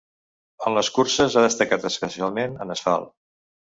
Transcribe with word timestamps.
En 0.69 0.75
les 0.77 0.87
curses, 0.95 1.37
ha 1.37 1.43
destacat 1.45 1.87
especialment 1.93 2.57
en 2.67 2.77
asfalt. 2.77 3.13